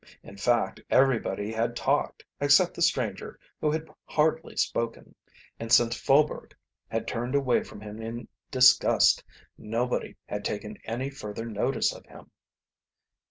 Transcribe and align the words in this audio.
In 0.23 0.35
fact 0.35 0.81
everybody 0.89 1.51
had 1.51 1.75
talked, 1.75 2.23
except 2.39 2.73
the 2.73 2.81
stranger, 2.81 3.39
who 3.59 3.69
had 3.69 3.87
hardly 4.05 4.55
spoken, 4.57 5.13
and 5.59 5.71
since 5.71 5.95
Faubourg 5.95 6.55
had 6.87 7.07
turned 7.07 7.35
away 7.35 7.61
from 7.61 7.81
him 7.81 8.01
in 8.01 8.27
disgust, 8.49 9.23
nobody 9.59 10.15
had 10.25 10.43
taken 10.43 10.75
any 10.85 11.11
further 11.11 11.45
notice 11.45 11.93
of 11.93 12.03
him. 12.07 12.31